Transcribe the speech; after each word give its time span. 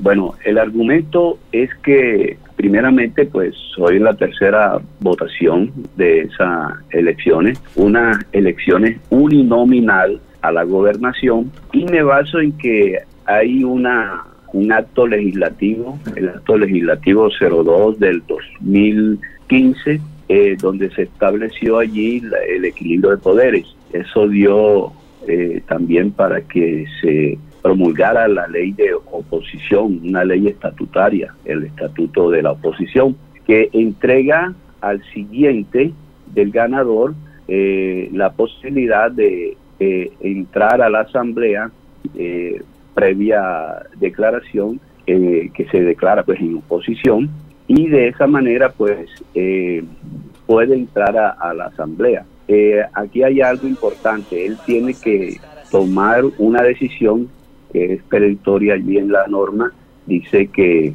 Bueno, 0.00 0.34
el 0.44 0.58
argumento 0.58 1.38
es 1.52 1.70
que 1.82 2.38
primeramente 2.56 3.26
pues 3.26 3.54
soy 3.76 3.98
la 3.98 4.14
tercera 4.14 4.80
votación 5.00 5.70
de 5.96 6.22
esas 6.22 6.72
elecciones, 6.90 7.60
unas 7.76 8.18
elecciones 8.32 8.98
uninominal 9.10 10.20
a 10.40 10.52
la 10.52 10.64
gobernación 10.64 11.52
y 11.72 11.84
me 11.84 12.02
baso 12.02 12.40
en 12.40 12.52
que 12.52 12.98
hay 13.26 13.62
una 13.62 14.24
un 14.52 14.72
acto 14.72 15.06
legislativo, 15.06 15.98
el 16.16 16.28
acto 16.28 16.58
legislativo 16.58 17.28
02 17.30 18.00
del 18.00 18.22
2015, 18.26 20.00
eh, 20.28 20.56
donde 20.60 20.90
se 20.90 21.02
estableció 21.02 21.78
allí 21.78 22.22
el 22.48 22.64
equilibrio 22.64 23.10
de 23.10 23.16
poderes. 23.18 23.66
Eso 23.92 24.28
dio 24.28 24.92
eh, 25.28 25.62
también 25.68 26.10
para 26.10 26.40
que 26.40 26.86
se 27.00 27.38
promulgara 27.62 28.26
la 28.28 28.46
ley 28.46 28.72
de 28.72 28.94
oposición, 28.94 30.00
una 30.04 30.24
ley 30.24 30.46
estatutaria, 30.48 31.34
el 31.44 31.64
estatuto 31.64 32.30
de 32.30 32.42
la 32.42 32.52
oposición, 32.52 33.16
que 33.46 33.68
entrega 33.72 34.54
al 34.80 35.02
siguiente 35.12 35.92
del 36.26 36.50
ganador 36.50 37.14
eh, 37.48 38.08
la 38.12 38.30
posibilidad 38.30 39.10
de 39.10 39.56
entrar 40.20 40.82
a 40.82 40.90
la 40.90 41.00
asamblea 41.00 41.70
eh, 42.16 42.62
previa 42.94 43.82
declaración 43.98 44.80
eh, 45.06 45.50
que 45.54 45.66
se 45.66 45.80
declara 45.82 46.22
pues 46.24 46.40
en 46.40 46.56
oposición 46.56 47.30
y 47.68 47.88
de 47.88 48.08
esa 48.08 48.26
manera 48.26 48.70
pues 48.70 49.08
eh, 49.34 49.84
puede 50.46 50.74
entrar 50.74 51.16
a, 51.16 51.54
la 51.54 51.66
asamblea. 51.66 52.24
aquí 52.94 53.22
hay 53.22 53.40
algo 53.40 53.68
importante, 53.68 54.44
él 54.44 54.58
tiene 54.66 54.92
que 54.94 55.38
tomar 55.70 56.24
una 56.38 56.62
decisión 56.62 57.28
que 57.72 57.94
es 57.94 58.02
perentoria 58.04 58.74
allí 58.74 58.98
en 58.98 59.12
la 59.12 59.26
norma, 59.26 59.72
dice 60.06 60.48
que, 60.48 60.92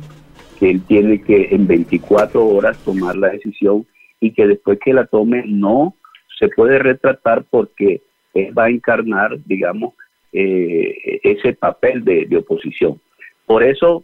que 0.59 0.71
él 0.71 0.81
tiene 0.87 1.21
que 1.21 1.49
en 1.51 1.67
24 1.67 2.45
horas 2.45 2.77
tomar 2.83 3.15
la 3.15 3.29
decisión 3.29 3.85
y 4.19 4.31
que 4.31 4.47
después 4.47 4.79
que 4.83 4.93
la 4.93 5.05
tome 5.05 5.43
no 5.45 5.95
se 6.39 6.49
puede 6.49 6.79
retratar 6.79 7.45
porque 7.49 8.01
él 8.33 8.57
va 8.57 8.65
a 8.65 8.69
encarnar, 8.69 9.37
digamos, 9.45 9.93
eh, 10.33 11.19
ese 11.23 11.53
papel 11.53 12.03
de, 12.03 12.27
oposición. 12.37 12.99
Por 13.45 13.63
eso, 13.63 14.03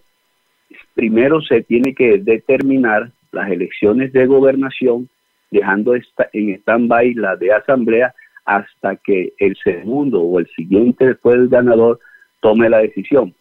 primero 0.94 1.42
se 1.42 1.62
tiene 1.62 1.94
que 1.94 2.20
determinar 2.20 3.12
las 3.32 3.52
elecciones 3.52 4.14
de 4.14 4.26
gobernación, 4.26 5.10
dejando 5.50 5.96
esta, 5.96 6.30
en 6.32 6.56
stand-by 6.60 7.16
la 7.16 7.36
de 7.36 7.52
asamblea 7.52 8.14
hasta 8.46 8.96
que 8.96 9.34
el 9.40 9.58
segundo 9.62 10.22
o 10.22 10.40
el 10.40 10.48
siguiente 10.56 11.08
después 11.08 11.38
del 11.38 11.50
ganador 11.50 12.00
tome 12.42 12.70
la 12.70 12.80
decisión. 12.80 13.34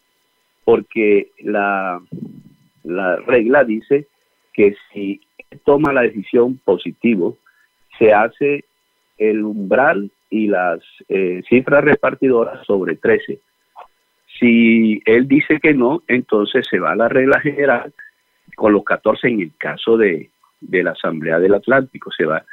Porque 0.63 1.31
la, 1.39 2.01
la 2.83 3.17
regla 3.17 3.63
dice 3.63 4.07
que 4.53 4.75
si 4.93 5.19
toma 5.65 5.91
la 5.91 6.01
decisión 6.01 6.59
positivo, 6.63 7.37
se 7.97 8.13
hace 8.13 8.65
el 9.17 9.43
umbral 9.43 10.11
y 10.29 10.47
las 10.47 10.79
eh, 11.09 11.41
cifras 11.47 11.83
repartidoras 11.83 12.65
sobre 12.65 12.95
13. 12.95 13.39
Si 14.39 15.01
él 15.05 15.27
dice 15.27 15.59
que 15.59 15.73
no, 15.73 16.01
entonces 16.07 16.65
se 16.69 16.79
va 16.79 16.93
a 16.93 16.95
la 16.95 17.09
regla 17.09 17.39
general 17.41 17.93
con 18.55 18.73
los 18.73 18.83
14 18.83 19.27
en 19.27 19.41
el 19.41 19.51
caso 19.57 19.97
de, 19.97 20.29
la 20.61 20.91
Asamblea 20.91 21.39
del 21.39 21.53
Atlántico. 21.53 22.11
Se 22.11 22.25
va 22.25 22.43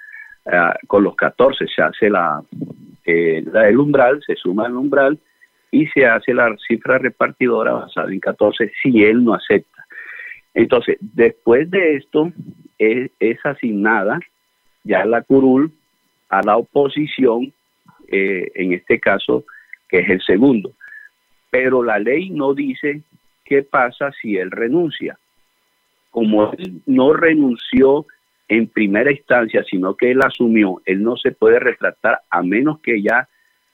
ah, 0.46 0.76
con 0.86 1.04
los 1.04 1.14
14, 1.16 1.66
se 1.74 1.82
hace 1.82 2.10
la, 2.10 2.42
eh, 3.06 3.42
la, 3.50 3.68
el 3.68 3.78
umbral, 3.78 4.20
se 4.26 4.34
suma 4.34 4.66
el 4.66 4.74
umbral 4.74 5.18
y 5.70 5.86
se 5.88 6.06
hace 6.06 6.34
la 6.34 6.54
cifra 6.66 6.98
repartidora 6.98 7.72
basada 7.72 8.12
en 8.12 8.20
14 8.20 8.72
si 8.82 9.04
él 9.04 9.24
no 9.24 9.34
acepta. 9.34 9.86
Entonces, 10.54 10.96
después 11.00 11.70
de 11.70 11.96
esto, 11.96 12.32
es, 12.78 13.10
asignada 13.44 14.18
ya 14.84 15.04
la 15.04 15.22
curul 15.22 15.72
a 16.28 16.42
la 16.42 16.56
oposición 16.56 17.52
eh, 18.08 18.50
en 18.54 18.72
este 18.72 18.98
caso, 18.98 19.44
que 19.88 20.00
es 20.00 20.08
el 20.08 20.22
segundo. 20.22 20.72
Pero 21.50 21.82
la 21.82 21.98
ley 21.98 22.30
no 22.30 22.54
dice 22.54 23.02
qué 23.44 23.62
pasa 23.62 24.12
si 24.20 24.36
él 24.36 24.50
renuncia. 24.50 25.18
Como 26.10 26.52
él 26.52 26.80
no 26.86 27.12
renunció 27.12 28.06
en 28.48 28.66
primera 28.66 29.10
instancia, 29.10 29.62
sino 29.64 29.94
que 29.94 30.10
él 30.10 30.22
asumió, 30.22 30.80
él 30.86 31.02
no 31.02 31.16
se 31.16 31.32
puede 31.32 31.58
retratar 31.58 32.20
a 32.30 32.42
menos 32.42 32.80
que 32.80 33.02
ya 33.02 33.28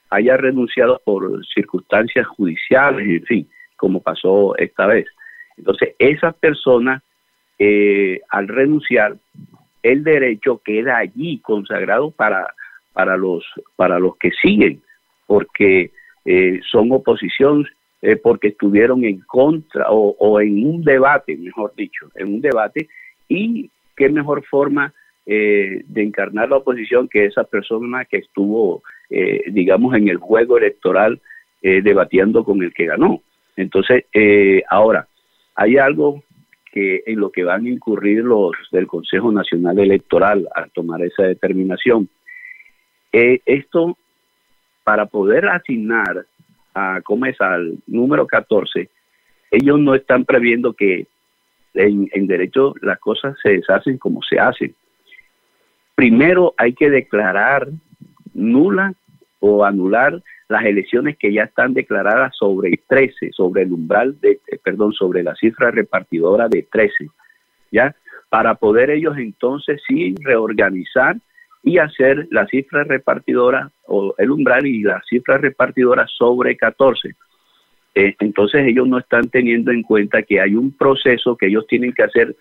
haya 0.09 0.37
renunciado 0.37 1.01
por 1.03 1.45
circunstancias 1.47 2.27
judiciales, 2.27 3.07
en 3.07 3.23
fin, 3.25 3.49
como 3.77 4.01
pasó 4.01 4.55
esta 4.57 4.85
vez. 4.87 5.07
Entonces, 5.57 5.95
esa 5.99 6.31
persona, 6.31 7.01
eh, 7.59 8.21
al 8.29 8.47
renunciar, 8.47 9.15
el 9.83 10.03
derecho 10.03 10.61
queda 10.63 10.97
allí 10.97 11.39
consagrado 11.39 12.11
para 12.11 12.47
para 12.95 13.17
los, 13.17 13.43
para 13.75 13.99
los 13.99 14.15
que 14.15 14.31
siguen, 14.41 14.81
porque 15.27 15.91
eh, 16.23 16.61
son 16.71 16.93
oposición, 16.93 17.67
eh, 18.01 18.15
porque 18.15 18.47
estuvieron 18.47 19.03
en 19.03 19.19
contra 19.19 19.87
o, 19.89 20.39
en 20.39 20.65
un 20.65 20.81
debate, 20.81 21.35
mejor 21.35 21.73
dicho, 21.75 22.09
en 22.15 22.35
un 22.35 22.41
debate, 22.41 22.87
y 23.27 23.69
qué 23.97 24.07
mejor 24.07 24.45
forma 24.45 24.93
eh, 25.25 25.81
de 25.85 26.03
encarnar 26.03 26.49
la 26.49 26.57
oposición 26.57 27.07
que 27.07 27.25
esa 27.25 27.43
persona 27.43 28.05
que 28.05 28.17
estuvo, 28.17 28.83
digamos, 29.47 29.95
en 29.95 30.07
el 30.09 30.17
juego 30.17 30.57
electoral 30.57 31.21
debatiendo 31.61 32.43
con 32.43 32.61
el 32.61 32.73
que 32.73 32.85
ganó. 32.85 33.21
Entonces, 33.55 34.05
ahora, 34.69 35.07
hay 35.55 35.77
algo 35.77 36.23
que 36.75 37.03
en 37.05 37.21
lo 37.21 37.31
que 37.31 37.45
van 37.45 37.65
a 37.65 37.69
incurrir 37.69 38.25
los 38.25 38.51
del 38.69 38.85
Consejo 38.85 39.31
Nacional 39.31 39.79
Electoral 39.79 40.45
al 40.53 40.69
tomar 40.71 41.01
esa 41.01 41.23
determinación, 41.23 42.09
eh, 43.13 43.39
esto, 43.45 43.97
para 44.83 45.05
poder 45.05 45.47
asignar 45.47 46.25
a 46.73 46.99
es 47.27 47.39
al 47.39 47.77
número 47.87 48.27
14, 48.27 48.89
ellos 49.51 49.79
no 49.79 49.95
están 49.95 50.25
previendo 50.25 50.73
que 50.73 51.07
en 51.73 52.27
derecho 52.27 52.73
las 52.81 52.99
cosas 52.99 53.37
se 53.41 53.51
deshacen 53.51 53.97
como 53.97 54.21
se 54.21 54.37
hacen. 54.37 54.75
Primero 55.95 56.53
hay 56.57 56.73
que 56.73 56.89
declarar 56.89 57.69
nula 58.33 58.93
o 59.39 59.63
anular 59.63 60.21
las 60.47 60.65
elecciones 60.65 61.17
que 61.17 61.33
ya 61.33 61.43
están 61.43 61.73
declaradas 61.73 62.35
sobre 62.37 62.79
13, 62.87 63.31
sobre 63.31 63.63
el 63.63 63.71
umbral 63.71 64.19
de, 64.19 64.39
eh, 64.47 64.59
perdón, 64.63 64.93
sobre 64.93 65.23
la 65.23 65.35
cifra 65.35 65.71
repartidora 65.71 66.47
de 66.47 66.67
13, 66.71 67.07
¿ya? 67.71 67.95
Para 68.29 68.55
poder 68.55 68.89
ellos 68.89 69.17
entonces 69.17 69.81
sí 69.87 70.13
reorganizar 70.21 71.17
y 71.63 71.79
hacer 71.79 72.27
la 72.29 72.45
cifra 72.47 72.83
repartidora 72.83 73.71
o 73.87 74.13
el 74.17 74.29
umbral 74.29 74.67
y 74.67 74.83
la 74.83 75.01
cifra 75.09 75.37
repartidora 75.37 76.05
sobre 76.07 76.55
14. 76.55 77.15
Eh, 77.95 78.15
entonces 78.19 78.67
ellos 78.67 78.87
no 78.87 78.99
están 78.99 79.29
teniendo 79.29 79.71
en 79.71 79.81
cuenta 79.81 80.21
que 80.21 80.41
hay 80.41 80.53
un 80.53 80.71
proceso 80.77 81.35
que 81.35 81.47
ellos 81.47 81.65
tienen 81.67 81.93
que 81.93 82.03
hacer 82.03 82.35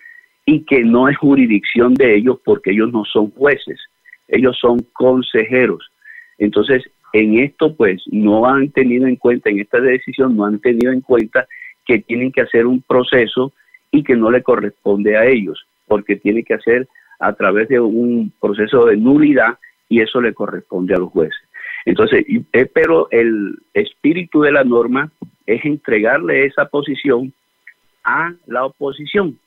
y 0.46 0.64
que 0.64 0.84
no 0.84 1.08
es 1.08 1.16
jurisdicción 1.16 1.94
de 1.94 2.16
ellos 2.16 2.38
porque 2.44 2.72
ellos 2.72 2.92
no 2.92 3.04
son 3.04 3.30
jueces, 3.30 3.80
ellos 4.28 4.56
son 4.60 4.80
consejeros. 4.92 5.90
Entonces, 6.38 6.84
en 7.12 7.38
esto 7.38 7.74
pues 7.74 8.02
no 8.10 8.46
han 8.46 8.70
tenido 8.70 9.06
en 9.06 9.16
cuenta, 9.16 9.50
en 9.50 9.60
esta 9.60 9.80
decisión 9.80 10.36
no 10.36 10.44
han 10.44 10.58
tenido 10.58 10.92
en 10.92 11.00
cuenta 11.00 11.46
que 11.86 11.98
tienen 12.00 12.32
que 12.32 12.42
hacer 12.42 12.66
un 12.66 12.82
proceso 12.82 13.52
y 13.90 14.02
que 14.02 14.16
no 14.16 14.30
le 14.30 14.42
corresponde 14.42 15.16
a 15.16 15.24
ellos, 15.24 15.64
porque 15.86 16.16
tiene 16.16 16.42
que 16.42 16.54
hacer 16.54 16.88
a 17.20 17.32
través 17.34 17.68
de 17.68 17.80
un 17.80 18.32
proceso 18.40 18.86
de 18.86 18.96
nulidad 18.96 19.58
y 19.88 20.00
eso 20.00 20.20
le 20.20 20.34
corresponde 20.34 20.94
a 20.94 20.98
los 20.98 21.10
jueces. 21.10 21.38
Entonces, 21.84 22.24
eh, 22.52 22.66
pero 22.66 23.08
el 23.10 23.56
espíritu 23.74 24.40
de 24.40 24.52
la 24.52 24.64
norma 24.64 25.10
es 25.46 25.64
entregarle 25.64 26.46
esa 26.46 26.66
posición 26.66 27.32
a 28.02 28.34
la 28.46 28.64
oposición, 28.64 29.38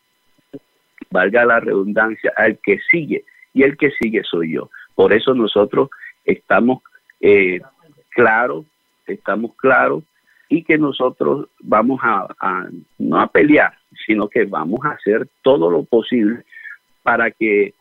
valga 1.09 1.45
la 1.45 1.59
redundancia, 1.59 2.33
al 2.35 2.59
que 2.63 2.79
sigue, 2.89 3.25
y 3.53 3.63
el 3.63 3.77
que 3.77 3.91
sigue 3.91 4.23
soy 4.23 4.53
yo. 4.53 4.69
Por 4.95 5.13
eso 5.13 5.33
nosotros 5.33 5.89
estamos 6.25 6.83
eh, 7.21 7.61
claros, 8.09 8.65
estamos 9.05 9.55
claros, 9.55 10.03
y 10.49 10.63
que 10.63 10.77
nosotros 10.77 11.47
vamos 11.59 11.99
a, 12.03 12.69
no 12.97 13.19
a 13.19 13.27
pelear, 13.27 13.73
sino 14.05 14.27
que 14.29 14.45
vamos 14.45 14.79
a 14.85 14.91
hacer 14.91 15.27
todo 15.41 15.69
lo 15.69 15.83
posible 15.83 16.43
para 17.03 17.31
que 17.31 17.73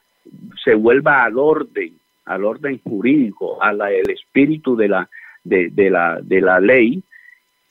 se 0.64 0.74
vuelva 0.74 1.24
al 1.24 1.38
orden, 1.38 1.94
al 2.24 2.44
orden 2.44 2.80
jurídico, 2.82 3.62
al 3.62 3.80
espíritu 4.10 4.76
de 4.76 4.88
la, 4.88 5.08
de, 5.44 5.90
la, 5.90 6.20
de 6.22 6.40
la 6.40 6.60
ley, 6.60 7.02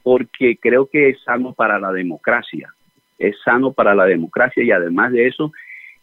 porque 0.03 0.57
creo 0.57 0.85
que 0.85 1.09
es 1.09 1.21
sano 1.23 1.53
para 1.53 1.79
la 1.79 1.91
democracia, 1.91 2.73
es 3.17 3.35
sano 3.43 3.73
para 3.73 3.95
la 3.95 4.05
democracia 4.05 4.63
y 4.63 4.71
además 4.71 5.11
de 5.11 5.27
eso 5.27 5.51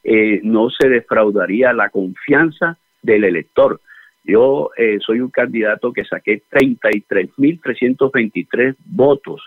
eh, 0.05 0.41
no 0.43 0.69
se 0.71 0.89
defraudaría 0.89 1.73
la 1.73 1.91
confianza 1.91 2.77
del 3.03 3.23
elector. 3.25 3.81
Yo 4.25 4.71
eh, 4.77 4.99
soy 5.01 5.21
un 5.21 5.31
candidato 5.31 5.93
que 5.93 6.05
saqué 6.05 6.43
33.323 6.51 8.75
votos 8.85 9.43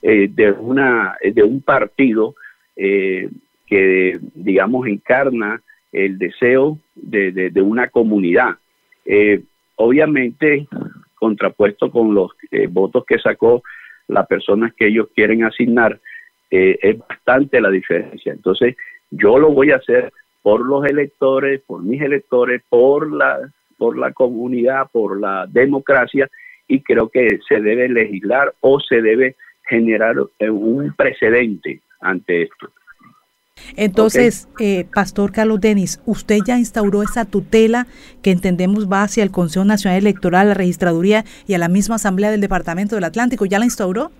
eh, 0.00 0.28
de, 0.30 0.52
una, 0.52 1.16
de 1.20 1.42
un 1.42 1.60
partido 1.60 2.36
eh, 2.76 3.28
que, 3.66 4.16
digamos, 4.34 4.86
encarna 4.86 5.60
el 5.90 6.18
deseo 6.18 6.78
de, 6.94 7.50
una 7.60 7.88
comunidad. 7.88 8.56
Eh, 9.04 9.42
obviamente, 9.74 10.68
contrapuesto 11.16 11.90
con 11.90 12.14
los 12.14 12.30
votos 12.70 13.04
que 13.06 13.18
sacó 13.18 13.64
las 14.06 14.26
personas 14.28 14.72
que 14.74 14.86
ellos 14.86 15.08
quieren 15.14 15.42
asignar, 15.42 15.98
es 16.50 16.98
bastante 16.98 17.60
la 17.60 17.70
diferencia. 17.70 18.32
Entonces, 18.32 18.76
yo 19.10 19.38
lo 19.38 19.50
voy 19.50 19.70
a 19.70 19.76
hacer 19.76 20.12
por 20.42 20.64
los 20.64 20.84
electores, 20.86 21.60
por 21.66 21.82
mis 21.82 22.00
electores, 22.00 22.62
por 22.68 23.12
la, 23.12 23.38
por 23.76 23.98
la 23.98 24.12
comunidad, 24.12 24.88
por 24.90 25.20
la 25.20 25.46
democracia, 25.46 26.28
y 26.66 26.80
creo 26.82 27.08
que 27.08 27.38
se 27.48 27.60
debe 27.60 27.88
legislar 27.88 28.54
o 28.60 28.80
se 28.80 29.00
debe 29.02 29.36
generar 29.68 30.16
eh, 30.38 30.50
un 30.50 30.94
precedente 30.94 31.80
ante 32.00 32.42
esto. 32.42 32.70
Entonces, 33.76 34.48
eh, 34.60 34.86
Pastor 34.94 35.32
Carlos 35.32 35.60
Denis, 35.60 36.00
usted 36.06 36.38
ya 36.46 36.58
instauró 36.58 37.02
esa 37.02 37.24
tutela 37.24 37.86
que 38.22 38.30
entendemos 38.30 38.90
va 38.90 39.02
hacia 39.02 39.24
el 39.24 39.30
Consejo 39.30 39.64
Nacional 39.64 39.98
Electoral, 39.98 40.48
la 40.48 40.54
Registraduría 40.54 41.24
y 41.46 41.54
a 41.54 41.58
la 41.58 41.68
misma 41.68 41.96
Asamblea 41.96 42.30
del 42.30 42.40
Departamento 42.40 42.94
del 42.94 43.04
Atlántico. 43.04 43.46
¿Ya 43.46 43.58
la 43.58 43.64
instauró? 43.64 44.12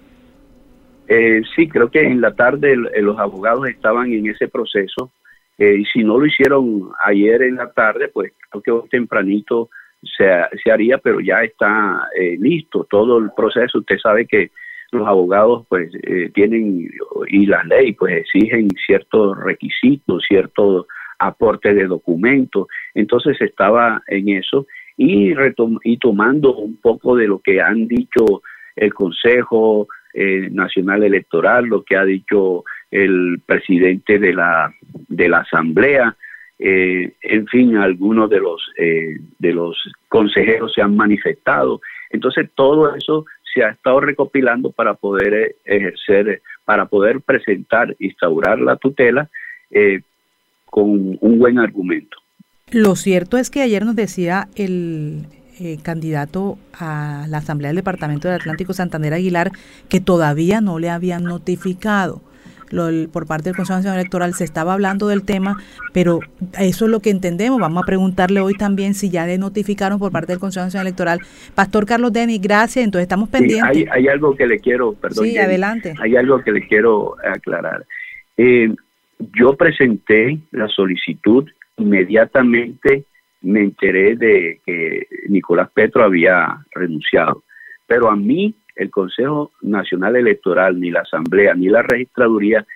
Eh, 1.08 1.42
sí, 1.56 1.68
creo 1.68 1.90
que 1.90 2.00
en 2.00 2.20
la 2.20 2.34
tarde 2.34 2.76
los 2.76 3.18
abogados 3.18 3.68
estaban 3.68 4.12
en 4.12 4.28
ese 4.28 4.48
proceso 4.48 5.10
y 5.56 5.84
si 5.86 6.04
no 6.04 6.18
lo 6.18 6.26
hicieron 6.26 6.90
ayer 7.04 7.42
en 7.42 7.56
la 7.56 7.72
tarde, 7.72 8.08
pues 8.08 8.32
creo 8.62 8.82
que 8.82 8.88
tempranito 8.90 9.70
se, 10.02 10.28
se 10.62 10.70
haría, 10.70 10.98
pero 10.98 11.18
ya 11.18 11.42
está 11.42 12.08
listo 12.38 12.86
todo 12.88 13.18
el 13.18 13.32
proceso. 13.36 13.78
Usted 13.78 13.98
sabe 13.98 14.26
que 14.26 14.52
los 14.90 15.06
abogados 15.06 15.66
pues 15.68 15.90
eh, 16.02 16.30
tienen 16.34 16.88
y 17.28 17.46
las 17.46 17.66
leyes 17.66 17.96
pues 17.98 18.16
exigen 18.16 18.68
ciertos 18.86 19.38
requisitos, 19.38 20.24
ciertos 20.26 20.86
aportes 21.18 21.74
de 21.74 21.86
documentos, 21.86 22.68
entonces 22.94 23.40
estaba 23.40 24.02
en 24.06 24.28
eso 24.28 24.66
y, 24.96 25.34
y 25.82 25.96
tomando 25.98 26.54
un 26.54 26.76
poco 26.76 27.16
de 27.16 27.26
lo 27.26 27.40
que 27.40 27.60
han 27.60 27.88
dicho 27.88 28.42
el 28.76 28.94
Consejo 28.94 29.88
eh, 30.14 30.48
Nacional 30.50 31.02
Electoral, 31.04 31.66
lo 31.66 31.82
que 31.82 31.96
ha 31.96 32.04
dicho 32.04 32.64
el 32.90 33.40
presidente 33.44 34.18
de 34.18 34.32
la 34.32 34.72
de 35.08 35.28
la 35.28 35.38
Asamblea, 35.38 36.16
eh, 36.58 37.12
en 37.22 37.46
fin, 37.46 37.76
algunos 37.76 38.30
de 38.30 38.40
los 38.40 38.62
de 38.76 39.52
los 39.52 39.76
consejeros 40.08 40.72
se 40.74 40.82
han 40.82 40.96
manifestado. 40.96 41.80
Entonces 42.10 42.50
todo 42.54 42.94
eso 42.94 43.26
se 43.52 43.64
ha 43.64 43.70
estado 43.70 44.00
recopilando 44.00 44.70
para 44.70 44.94
poder 44.94 45.34
eh, 45.34 45.56
ejercer, 45.64 46.42
para 46.64 46.86
poder 46.86 47.20
presentar, 47.20 47.94
instaurar 47.98 48.58
la 48.58 48.76
tutela 48.76 49.28
eh, 49.70 50.02
con 50.66 51.18
un 51.20 51.38
buen 51.38 51.58
argumento. 51.58 52.18
Lo 52.70 52.96
cierto 52.96 53.38
es 53.38 53.50
que 53.50 53.62
ayer 53.62 53.84
nos 53.84 53.96
decía 53.96 54.48
el 54.54 55.24
eh, 55.60 55.78
candidato 55.82 56.58
a 56.78 57.26
la 57.28 57.38
Asamblea 57.38 57.70
del 57.70 57.76
Departamento 57.76 58.28
del 58.28 58.40
Atlántico, 58.40 58.72
Santander 58.72 59.14
Aguilar, 59.14 59.50
que 59.88 60.00
todavía 60.00 60.60
no 60.60 60.78
le 60.78 60.90
habían 60.90 61.24
notificado 61.24 62.22
por 63.12 63.26
parte 63.26 63.48
del 63.48 63.56
Consejo 63.56 63.78
Nacional 63.78 64.00
Electoral 64.00 64.34
se 64.34 64.44
estaba 64.44 64.74
hablando 64.74 65.08
del 65.08 65.24
tema, 65.24 65.56
pero 65.92 66.20
eso 66.58 66.84
es 66.84 66.90
lo 66.90 67.00
que 67.00 67.10
entendemos. 67.10 67.60
Vamos 67.60 67.82
a 67.82 67.86
preguntarle 67.86 68.40
hoy 68.40 68.54
también 68.54 68.94
si 68.94 69.10
ya 69.10 69.26
le 69.26 69.38
notificaron 69.38 69.98
por 69.98 70.12
parte 70.12 70.32
del 70.32 70.40
Consejo 70.40 70.66
Nacional 70.66 70.86
Electoral. 70.86 71.20
Pastor 71.54 71.86
Carlos 71.86 72.12
Denis, 72.12 72.40
gracias. 72.40 72.84
Entonces 72.84 73.04
estamos 73.04 73.28
pendientes. 73.28 73.86
hay, 73.90 74.08
algo 74.08 74.36
que 74.36 74.46
le 74.46 74.58
quiero, 74.58 74.92
perdón. 74.94 75.26
Sí, 75.26 75.38
adelante. 75.38 75.94
Hay 76.00 76.16
algo 76.16 76.42
que 76.42 76.52
le 76.52 76.66
quiero 76.66 77.16
aclarar. 77.24 77.86
Eh, 78.36 78.74
yo 79.36 79.56
presenté 79.56 80.38
la 80.50 80.68
solicitud 80.68 81.48
inmediatamente 81.76 83.04
me 83.42 83.60
enteré 83.60 84.16
de 84.16 84.60
que 84.64 85.06
Nicolás 85.28 85.70
Petro 85.72 86.04
había 86.04 86.64
renunciado. 86.72 87.44
Pero 87.86 88.10
a 88.10 88.16
mí 88.16 88.54
el 88.76 88.90
Consejo 88.90 89.52
Nacional 89.60 90.16
Electoral, 90.16 90.78
ni 90.80 90.90
la 90.90 91.00
Asamblea, 91.00 91.54
ni 91.54 91.68
la 91.68 91.82
Registraduría 91.82 92.66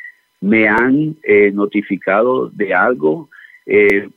me 0.40 0.68
han 0.68 1.16
eh, 1.22 1.52
notificado 1.52 2.48
de 2.48 2.74
algo. 2.74 3.30
Eh, 3.64 4.08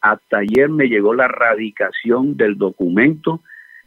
hasta 0.00 0.38
ayer 0.38 0.68
me 0.68 0.88
llegó 0.88 1.14
la 1.14 1.28
radicación 1.28 2.36
del 2.36 2.58
documento, 2.58 3.40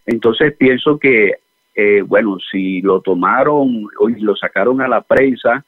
entonces 0.05 0.55
pienso 0.57 0.97
que, 0.97 1.35
eh, 1.75 2.01
bueno, 2.01 2.37
si 2.51 2.81
lo 2.81 3.01
tomaron 3.01 3.87
o 3.99 4.09
lo 4.09 4.35
sacaron 4.35 4.81
a 4.81 4.87
la 4.87 5.01
prensa, 5.01 5.65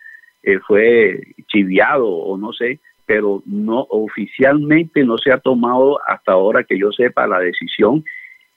fue 0.68 1.22
chiviado 1.48 2.06
o 2.06 2.38
no 2.38 2.52
sé, 2.52 2.82
pero 3.06 3.44
no 3.46 3.86
oficialmente 3.90 5.04
no 5.04 5.18
se 5.18 5.32
ha 5.32 5.38
tomado 5.38 6.00
hasta 6.08 6.32
ahora 6.32 6.64
que 6.64 6.78
yo 6.78 6.92
sepa 6.92 7.28
la 7.28 7.40
decisión 7.40 8.04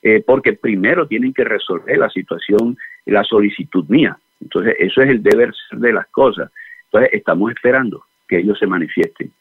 eh, 0.03 0.23
porque 0.25 0.53
primero 0.53 1.09
tienen 1.09 1.33
que 1.35 1.45
resolver 1.45 1.99
la 1.99 2.09
situación, 2.11 2.77
la 3.07 3.25
solicitud 3.25 3.85
mía. 3.89 4.17
Entonces, 4.41 4.77
eso 4.79 5.03
es 5.03 5.11
el 5.11 5.23
deber 5.23 5.53
de 5.73 5.93
las 5.93 6.07
cosas. 6.09 6.51
Entonces, 6.85 7.11
estamos 7.13 7.51
esperando 7.51 8.05
que 8.29 8.39
ellos 8.39 8.59
se 8.59 8.67
manifiesten. 8.67 9.33